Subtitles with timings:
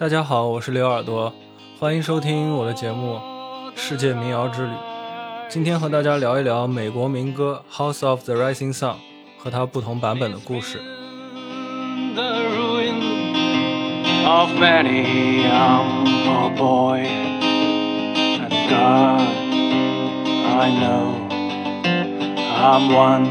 [0.00, 1.30] 大家好，我是刘耳朵，
[1.78, 3.20] 欢迎收听我的节目
[3.78, 4.72] 《世界民谣之旅》。
[5.50, 8.92] 今天和大家聊一聊美国民歌《House of the Rising Sun》
[9.36, 10.78] 和它不同版本的故事。
[12.14, 12.94] The ruin
[14.26, 17.06] of many young poor boy.
[18.40, 19.20] And God,
[20.48, 21.28] I know
[22.56, 23.26] I'm one.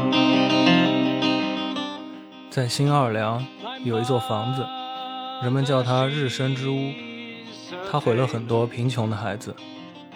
[2.48, 3.44] 在新奥尔良
[3.82, 4.64] 有一座房子，
[5.42, 6.92] 人们叫它“日升之屋”，
[7.90, 9.56] 它毁了很多贫穷的孩子，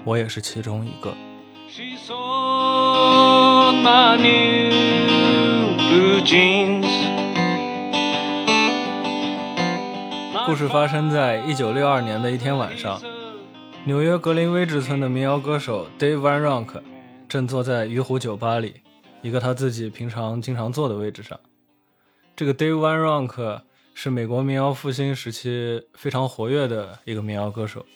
[0.05, 1.15] 我也是其中一个。
[10.45, 13.01] 故事发生在1962年的一天晚上，
[13.85, 16.83] 纽约格林威治村的民谣歌手 Dave Van Ronk
[17.27, 18.83] 正坐在鱼湖酒吧里，
[19.23, 21.41] 一个他自己平常经常坐的位置上。
[22.37, 23.63] 这个 Dave Van Ronk
[23.95, 27.87] 是美国民谣复兴时期非常活跃的一个民谣歌手。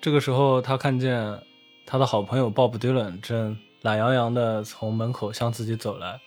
[0.00, 1.42] 这个时候，他看见
[1.84, 6.20] 他的好朋友 Bob Dylan 正懒洋洋地从门口向自己走来。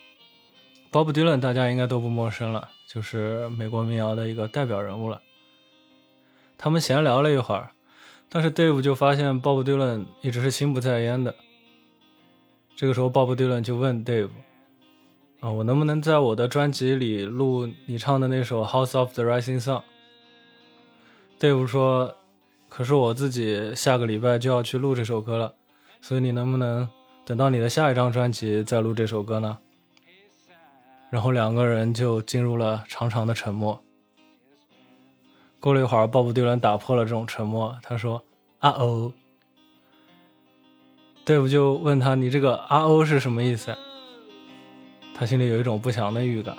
[0.92, 5.22] Bob Dylan 大家应该都不陌生了，就是美国民谣的一个代表人物了。
[6.58, 7.70] 他们闲聊了一会儿，
[8.28, 11.34] 但是 Dave 就发现 Bob Dylan 一直是心不在焉的。
[12.76, 14.28] 这个时候，Bob Dylan 就问 Dave：“
[15.40, 19.80] 啊，我能不能在我的专辑里录你唱的那首《House of the Rising Sun》
[21.40, 22.14] ？”Dave 说
[22.68, 25.54] ：“可是我自己下个礼拜就要去录这首歌了，
[26.02, 26.86] 所以你能不能
[27.24, 29.56] 等到你的下一张专辑再录这首歌呢？”
[31.08, 33.82] 然后两个人就进入了长长的沉默。
[35.58, 38.22] 过了一会儿，鲍勃迪伦打破了这种沉默，他说
[38.60, 39.10] ：“啊哦。”
[41.24, 43.74] 队伍就问他：“你这个‘啊哦’是什么意思？”
[45.20, 46.56] 他心里有一种不祥的预感。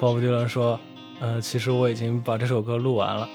[0.00, 0.80] 鲍勃迪伦说
[1.20, 3.28] ：“呃，其实我已经把这首歌录完了。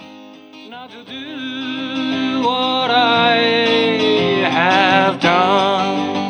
[0.67, 6.25] Not to do what I have done.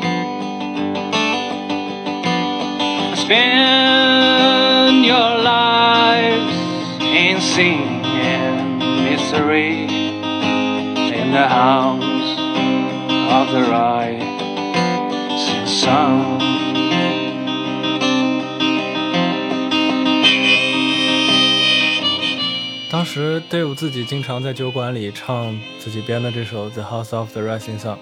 [3.16, 6.57] Spend your lives
[7.00, 12.35] in sin and misery in the house
[13.31, 13.84] of the rising
[23.15, 27.95] 时 Dave 自己经常在酒馆里唱自己编的这首《The House of the Rising Sun》，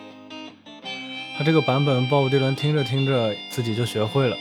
[1.38, 4.35] 他这个版本，鲍勃迪伦听着听着自己就学会了。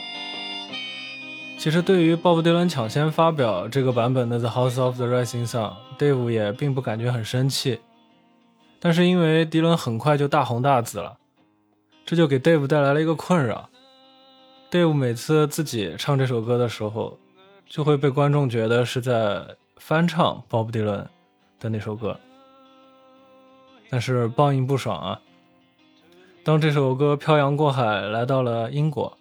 [1.59, 7.79] 其实对于鲍勃迪伦抢先发表这个版本的《The House of the Rising Sun》，Dave 也并不感觉很生气，
[8.79, 11.17] 但是因为迪伦很快就大红大紫了，
[12.03, 13.69] 这就给 Dave 带来了一个困扰。
[14.71, 17.19] Dave 每次自己唱这首歌的时候，
[17.67, 19.45] 就会被观众觉得是在
[19.85, 21.05] 翻唱鲍勃迪伦
[21.59, 22.17] 的那首歌，
[23.89, 25.19] 但是报应不爽啊！
[26.41, 29.17] 当这首歌漂洋过海来到了英国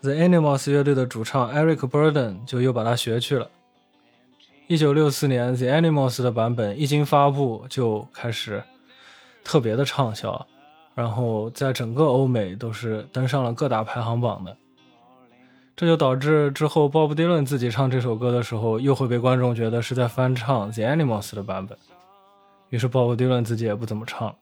[0.00, 3.48] ，The Animals 乐队的主唱 Eric Burden 就又把它学去了。
[4.66, 8.60] 一九六四年，The Animals 的版本一经发布就开始
[9.44, 10.44] 特别的畅销，
[10.96, 14.56] 然后在整个欧美都是登上了各大排行榜的。
[15.78, 21.78] 这就导致之后鲍勃迪伦自己唱这首歌的时候，又会被观众觉得是在翻唱 The Animals 的版本，
[22.70, 24.34] 于是鲍勃迪伦自己也不怎么唱。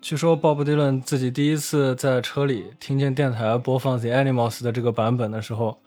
[0.00, 5.80] 据说鲍勃迪伦自己第一次在车里听见电台播放 The Animals 的这个版本的时候，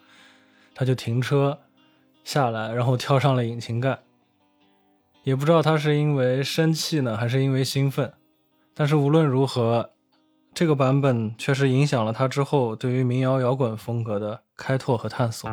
[0.76, 1.58] 他就停车
[2.26, 3.98] 下来，然后跳上了引擎盖。
[5.24, 8.12] 也不知道他是因为生气呢，还是因为兴奋，
[8.74, 9.92] 但是无论如何。
[10.54, 15.50] 这个版本确实影响了他之后对于民谣摇滚风格的开拓和探索。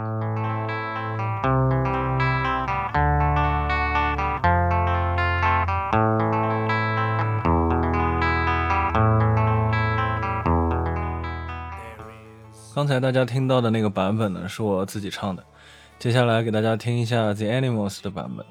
[12.75, 15.43] 刚才大家听到的那个版本呢，是我自己唱的。
[15.99, 18.45] 接下来给大家听一下 The Animals 的版本。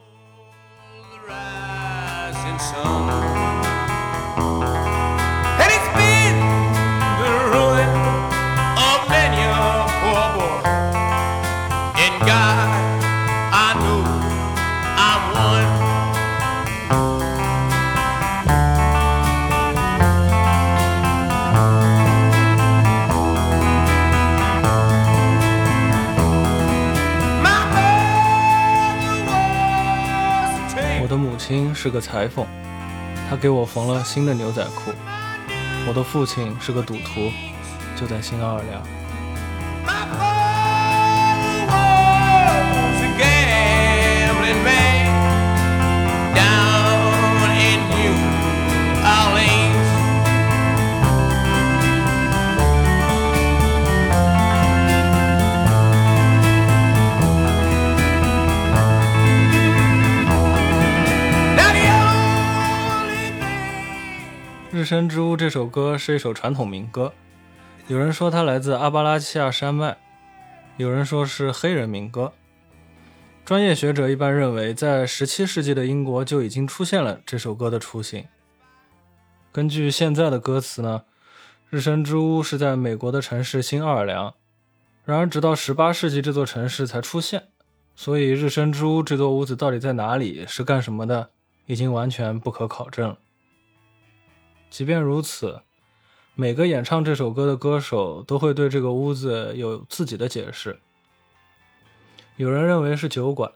[31.47, 32.43] 亲是个裁缝，
[33.29, 34.91] 她给我缝了新的牛仔裤。
[35.87, 37.31] 我的父亲是个赌徒，
[37.95, 38.81] 就在新奥尔良。
[64.87, 67.11] 《日升之屋》这首歌是一首传统民歌，
[67.87, 69.97] 有人说它来自阿巴拉契亚山脉，
[70.77, 72.31] 有人说是黑人民歌。
[73.43, 78.25] 专业学者一般认为，在17世纪的英国就已经出现了这首歌的雏形。
[79.51, 81.01] 根据现在的歌词呢，
[81.71, 84.35] 《日升之屋》是在美国的城市新奥尔良，
[85.03, 87.47] 然而直到18世纪这座城市才出现，
[87.95, 91.31] 所以《日升之屋》这座屋子到底在哪里，是干什么的，
[91.65, 93.17] 已经完全不可考证了。
[94.69, 95.61] 即便如此，
[96.35, 100.79] 每个演唱这首歌的歌手都会对这个屋子有自己的解释。
[102.35, 103.53] 有人认为是酒馆，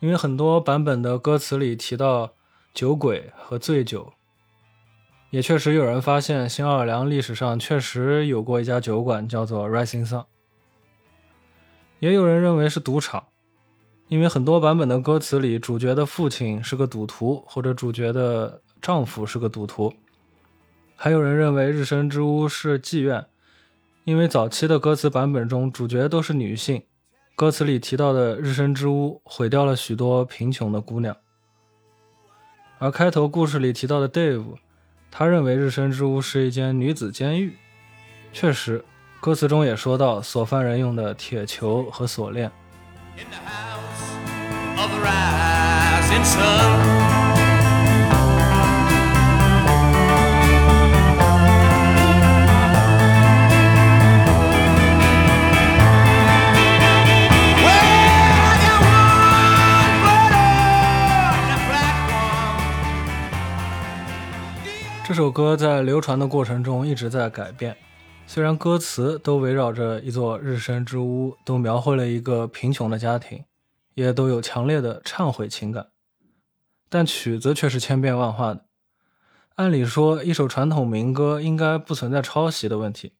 [0.00, 2.34] 因为很多版本的歌词里提到
[2.74, 4.12] 酒鬼和醉酒。
[5.30, 10.26] 也确实有人发现新奥尔良历史上确实有过一家酒馆，叫做 Rising Sun。
[12.00, 13.28] 也有人认为是赌场，
[14.08, 19.94] 因为很多版本的歌词里，主角的父亲是个赌徒，或者主角的丈夫是个赌徒。
[20.96, 23.26] 还有人认为日升之屋是妓院，
[24.04, 26.82] 因为早期的歌词版本中主角都是女性，
[27.34, 31.16] 歌词里提到的日升之屋毁掉了许多贫穷的姑娘。
[32.78, 34.56] 而开头故事里提到的 Dave，
[35.10, 37.56] 他认为日升之屋是一间女子监狱。
[38.32, 38.84] 确实，
[39.20, 42.50] 歌词中也说到所犯人用的铁球和锁链。
[43.16, 47.11] in the house of the rising sun.
[65.32, 67.76] 歌在流传的过程中一直在改变，
[68.26, 73.44] 虽然歌词都围绕着一座日升之屋，都描绘了一个贫穷的家庭，
[73.94, 75.88] 也都有强烈的忏悔情感，
[76.88, 78.66] 但曲子却是千变万化的。
[79.56, 83.14] 按理说，一首传统民歌应该不存在抄袭的问题，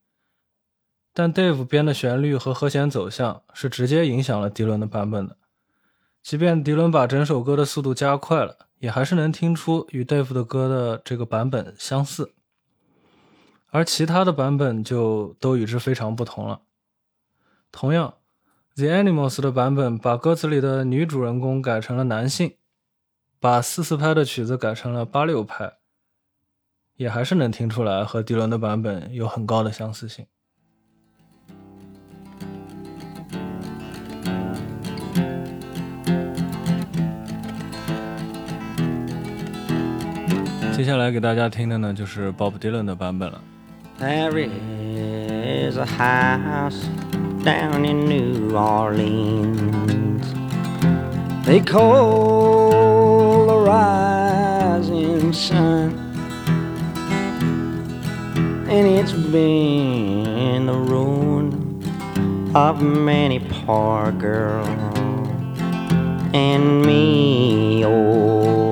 [1.12, 5.36] 但 Dave 编的旋律和和弦走向是直接影响了迪伦的版本的。
[6.22, 12.34] 即便迪伦把整首歌的速度加快了，也还是能听出与 Dave 的歌的这个版本相似，
[13.70, 16.62] 而其他的版本就都与之非常不同了。
[17.70, 18.14] 同样
[18.74, 22.56] ，The Animals 的版本把歌词里的女主人公改成了男性，
[23.38, 25.74] 把四四拍的曲子改成了八六拍，
[26.96, 30.26] 也还是能听出来和迪伦的版本有很高的相似性。
[40.81, 43.41] 接下来给大家听的呢，就是 Bob Dylan 的版本了。
[43.99, 46.85] There is a house
[47.43, 50.23] down in New Orleans.
[51.45, 55.93] They call the rising sun.
[58.69, 61.81] And it's been the ruin
[62.53, 64.67] of many poor girls.
[66.33, 68.70] And me, oh,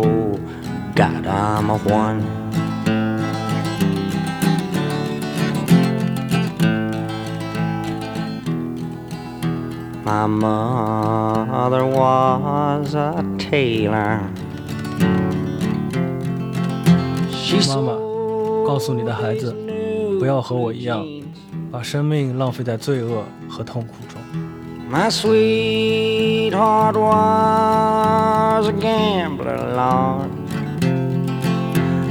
[1.00, 2.24] God, I'm a one.
[10.06, 14.22] My mother was a tailor.
[17.32, 17.94] She 妈妈，
[18.66, 19.56] 告诉你的孩子，
[20.20, 21.06] 不要和我一样，
[21.72, 24.22] 把生命浪费在罪恶和痛苦中。
[24.88, 30.30] My sweetheart was a gambler, Lord,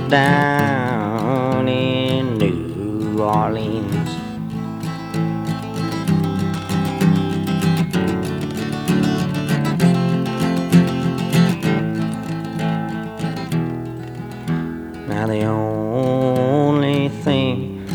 [0.09, 4.09] down in New Orleans.
[15.07, 17.85] Now the only thing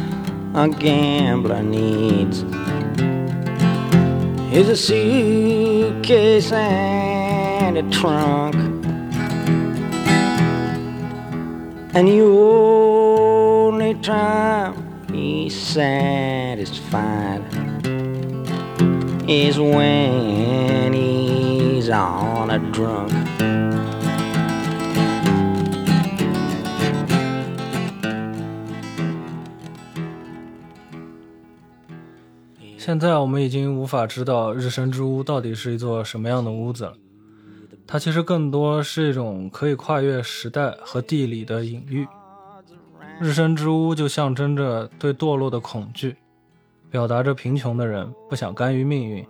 [0.55, 2.45] a gambler needs
[4.55, 8.74] is a suitcase and a trunk.
[11.95, 14.75] and you only time
[15.13, 17.41] he satisfied
[19.29, 23.13] is when he's on a drunk
[32.77, 36.95] 现在我们已经无法知道日升之屋到底是一座什么样的屋子了
[37.95, 42.05] 它其实更多是一种可以跨越时代和地理的隐喻。
[43.21, 46.17] 日升之屋就象征着对堕落的恐惧，
[46.91, 49.25] 表达着贫穷的人不想甘于命运，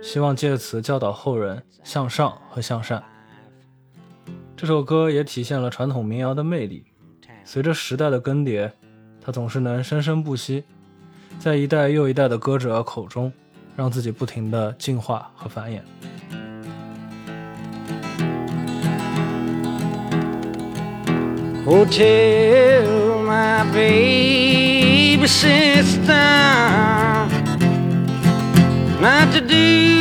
[0.00, 3.02] 希望借此教导后人向上和向善。
[4.56, 6.84] 这首歌也体现了传统民谣的魅力。
[7.42, 8.70] 随着时代的更迭，
[9.20, 10.62] 它总是能生生不息，
[11.40, 13.32] 在一代又一代的歌者口中，
[13.74, 15.80] 让自己不停地进化和繁衍。
[21.72, 26.12] Oh, tell my baby sister.
[29.00, 29.99] Not to do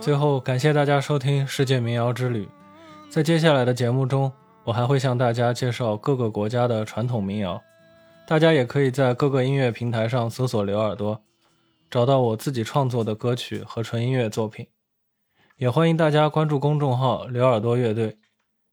[0.00, 2.44] 最后，感谢大家收听《世界民谣之旅》。
[3.08, 4.30] 在接下来的节目中，
[4.64, 7.62] 我还会向大家介绍各个国家的传统民谣。
[8.26, 11.22] 大家也可以在各个音乐平台上搜索“刘耳朵”，
[11.90, 14.66] 找到我自己创作的歌曲和纯音乐作品。
[15.56, 18.18] 也欢迎大家关注公众号“刘耳朵乐队”，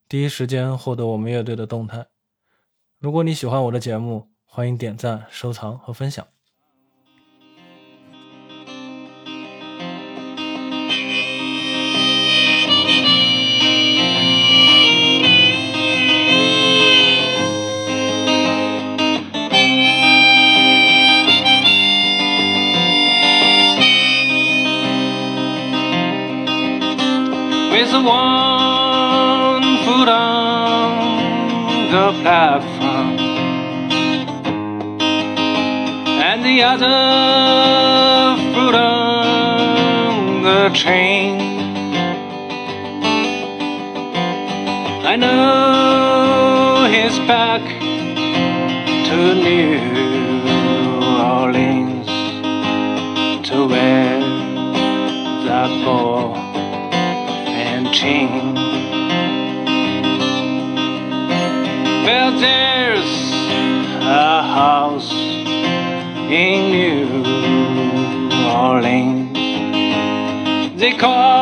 [0.09, 2.07] 第一时间获得我们乐队的动态。
[2.99, 6.27] 如果你喜欢我的节目，欢迎点赞、收藏和分享。
[31.91, 33.19] The platform
[36.23, 41.41] and the other foot on the train.
[45.05, 47.61] I know he's back
[49.09, 49.81] to New
[51.19, 52.07] Orleans
[53.49, 54.19] to wear
[55.43, 58.70] the ball and chain.
[62.11, 63.11] Well, there's
[64.03, 65.13] a house
[66.29, 67.07] in New
[68.53, 69.31] Orleans.
[70.77, 71.40] They call